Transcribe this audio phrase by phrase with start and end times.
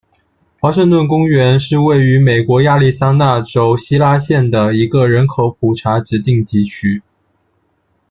[0.59, 7.03] 华盛顿公园是位于美国亚利桑那州希拉县的一个人口普查指定地区。